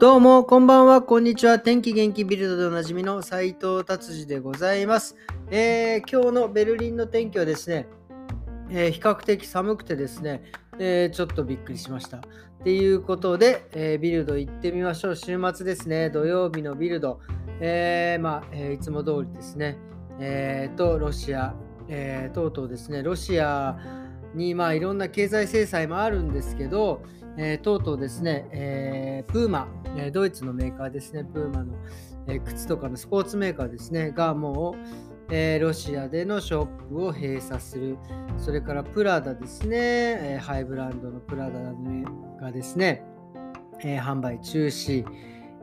[0.00, 1.58] どうも、こんばんは、こんにちは。
[1.58, 5.14] 天気元気ビルドでおなじみの斉藤達治でございます、
[5.50, 7.86] えー、今日のベルリンの天気はですね、
[8.70, 10.42] えー、比較的寒くてですね、
[10.78, 12.16] えー、ちょっとびっくりしました。
[12.16, 12.20] っ
[12.64, 15.16] ていうことで、えビルド行ってみましょう。
[15.16, 17.20] 週末ですね、土曜日のビルド。
[17.60, 19.76] えまあ、えいつも通りですね、
[20.18, 21.54] えと、ロシア、
[21.88, 23.78] えとうとうですね、ロシア
[24.34, 27.02] に、まあ、いろんな経済制裁もあるんですけど、
[27.36, 31.74] えー、とうとうですね、えー、プーマ、えー、ドイツのメーカーですね、プーマの、
[32.26, 34.74] えー、靴とかのスポーツメーカーですね、がもう、
[35.30, 37.96] えー、ロシアでのショップを閉鎖する。
[38.36, 41.60] それからプラダですね、えー、ハイブランドのプラダ
[42.44, 43.04] がですね、
[43.82, 45.04] えー、販売中止。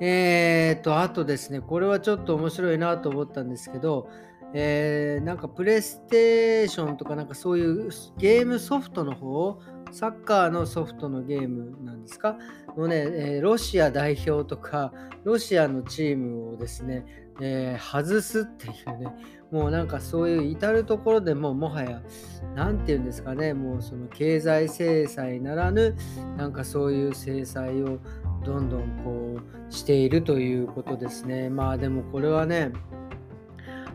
[0.00, 4.08] えー、と、あとですね、これはちょっと面白いなと思ったんですけど、
[4.54, 9.58] えー、なんかプレステーションとかなんかそういうゲームソフトの方
[9.90, 12.36] サッカーのソフトのゲームなんですか？
[12.76, 14.92] のね、えー、ロシア代表とか、
[15.24, 17.04] ロシアのチームをですね、
[17.42, 19.06] えー、外すっていうね、
[19.50, 22.02] もうなんかそういう至るところでももはや、
[22.54, 25.94] 何て言うんですかね、もうその経済制裁ならぬ、
[26.38, 27.98] なんかそういう制裁を
[28.46, 31.50] どんどんこうしているということですね。
[31.50, 32.72] まあでもこれはね、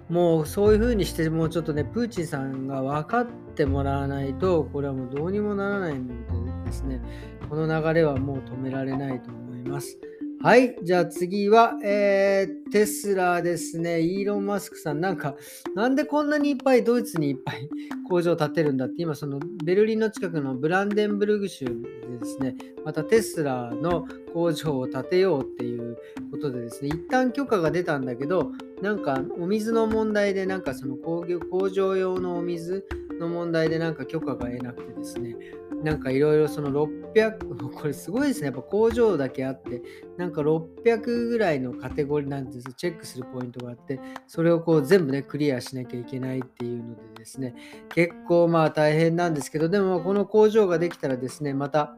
[0.10, 7.02] もうそういうふうにして、もうちょっとね、プーチンさんが分かってもらわないと、これはもうどうにもならないのでですね、
[7.50, 9.98] この流れはもう止められないと思います。
[10.40, 10.76] はい。
[10.84, 14.02] じゃあ次は、えー、テスラですね。
[14.02, 15.02] イーロン・マスクさん。
[15.02, 15.36] なんか、
[15.76, 17.68] なんでこんなにいっぱいドイツにいっぱい
[18.08, 25.98] 工場を建てるんだって、今、そのベルリンの近くのブランデンブルグ州でですね、またテスラの工場を建てようっていう
[26.30, 28.52] ことでですね、一旦許可が出たんだけど、
[28.84, 32.86] なんかお水の問題で、なんかその工業工場用のお水
[33.20, 35.36] の問題でなんか許可が得なくてですね、
[35.84, 38.48] なんかいろいろその6 600、 これすごいですね。
[38.48, 39.82] やっぱ工場だけあって、
[40.18, 42.74] なんか600ぐらいのカテゴリーなんです。
[42.74, 47.56] チェックするポイントがあって、それをこう全部ね、クリアしなきゃいけないっていうのでですね、
[47.90, 51.98] 結構まあ大変なんですけど、でもこの工場ができたらですね、また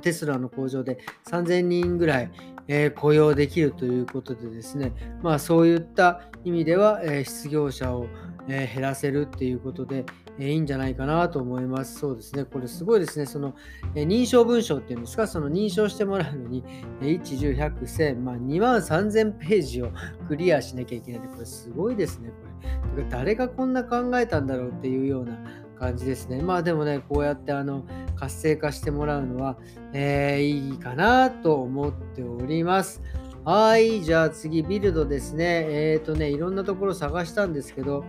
[0.00, 2.30] テスラの工場で3000人ぐらい、
[2.68, 8.06] えー、雇用できるということでですね、まあそういった意味では、えー、失業者を、
[8.48, 10.04] え、減らせるっていうことで、
[10.38, 11.98] えいいんじゃないかなと思います。
[12.00, 12.44] そうですね。
[12.44, 13.26] これすごいですね。
[13.26, 13.54] その、
[13.94, 16.64] え認証文章っていうんですか、その認証してもらうのに、
[17.00, 19.90] え1、10、100、1000、まあ、2万3000ページを
[20.28, 23.04] クリアしなきゃいけないこれすごいですね、これ。
[23.08, 25.38] 誰がこんな考えたんだろうっていうような
[25.78, 26.42] 感じですね。
[26.42, 27.84] まあでもね、こうやってあの
[28.16, 29.56] 活性化してもらうのは、
[29.92, 33.02] えー、いいかなと思っております。
[33.44, 35.66] はい、じゃあ次、ビルドですね。
[35.68, 38.02] えっ、ー、とね、いろんなところ探したんですけど、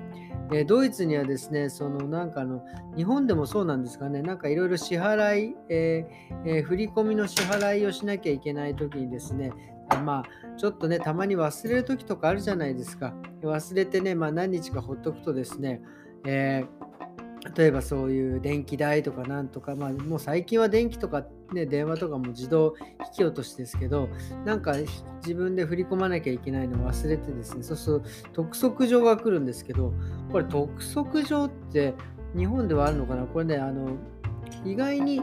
[0.54, 2.64] えドイツにはですね、そのなんかの、
[2.96, 9.52] 日本でもそうなんですかね、なんかいろいろ支払い、えーえー、振り込みの支払いをしなきゃいけないときにですね、
[10.04, 13.14] まあ、ちょっとね、たまに忘れるときとかあるじゃないですか。
[13.42, 15.82] 忘れてね、まあ、何日かほっとくとですね、
[16.26, 16.85] えー
[17.56, 22.76] 例えばそういう電気代とかなんとか、まあ、もう最近は電気とか、ね、電話とかも自動
[23.08, 24.10] 引き落としですけど、
[24.46, 24.74] なんか
[25.22, 28.02] 自分で振り込まなきゃいけないのを忘れてですね、そうする
[28.34, 29.94] と督促状が来るんですけど、
[30.32, 31.94] これ督促状って
[32.36, 33.26] 日本ではあるのかな？
[33.26, 33.92] これね、あの
[34.66, 35.22] 意外に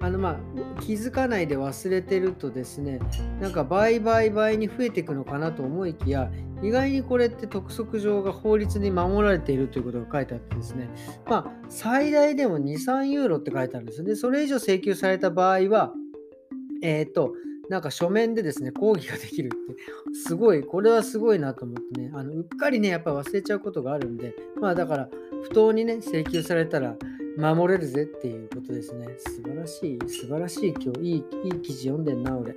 [0.00, 3.00] あのまあ気づかないで忘れてるとですね、
[3.40, 6.30] なんか倍倍倍に増えていくのかなと思いきや、
[6.62, 10.88] 意外にこれって督促状が法律に守られているということが書いてあってですね、
[11.26, 14.14] まあ最大でも2、3ユーロって書いてあるんですよね。
[14.14, 15.92] それ以上請求された場合は、
[16.82, 17.34] えっ、ー、と、
[17.68, 19.56] なんか書面でですね、抗議ができるって、
[20.14, 25.08] すごい、これはすごいなと思ってね、あのうっかりね、やっぱ忘れちゃうことがあるんで、まあだから、
[25.44, 26.96] 不当にね、請求されたら、
[27.38, 29.06] 守れるぜっていうことですね。
[29.16, 32.52] 素晴らしい、素晴らしい今日、いいいい記事読んでんな、俺。
[32.52, 32.54] っ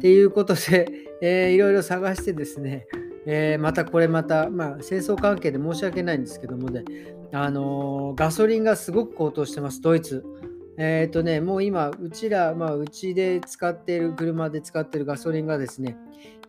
[0.00, 2.86] ていうことで、えー、いろいろ探してですね、
[3.26, 6.84] えー、またこれまた、まあ、戦争関係で申し訳ないんですけどもね、
[7.32, 10.24] あのー、ガソリンがすごく高騰してます、ドイツ。
[10.76, 15.96] えっ、ー、とね、もう今、うちら、まあ、うちで使っている、車で使っているガソリンがですね、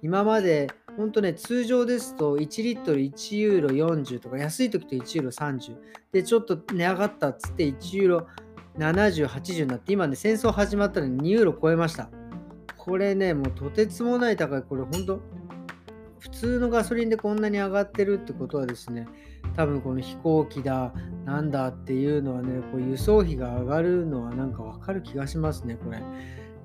[0.01, 5.75] 今まで本当ね、通常ですと1リットル1ユーロ40とか、安い時と1ユーロ30。
[6.12, 8.28] で、ちょっと値上がったっつって1ユーロ
[8.78, 12.10] 70、80になって、今ね、戦争始まったのに2ユーロ超えました。
[12.78, 15.21] これね、もうとてつもない高い、これ本当、
[16.25, 19.07] 普通のガソリンでこんなに上がってるってことはですね、
[19.56, 20.92] 多分この飛行機だ、
[21.24, 26.00] なんだっていうのはね、こう輸送費が上がるのはなんかわかる気がしますね、これ。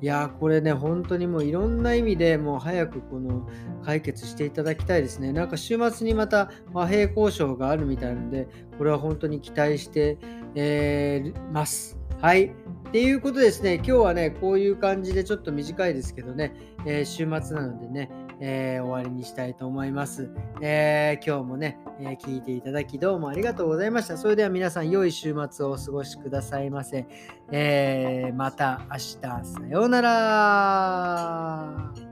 [0.00, 3.46] いやー、これね、本当にもういろんな意味でもう早くこの
[3.84, 5.30] 解決していただきたいですね。
[5.34, 8.48] なんか週末にまた和平交渉があるみたいなので、
[8.78, 10.16] これは本当に期待して、
[10.54, 11.98] えー、ます。
[12.18, 12.46] はい。
[12.46, 16.54] っていうことですね、今日はね、こういう感じでちょっと短いですけどね、
[16.86, 18.10] えー、週末なのでね、
[18.40, 20.30] えー、終わりにしたいと思います。
[20.60, 24.16] えー、今日もね、え聞いていただきどうもありがとうございました。
[24.16, 27.06] それでは皆さん、良い週末をお過ごしくださいませ。
[27.52, 32.09] えまた明日、さようなら。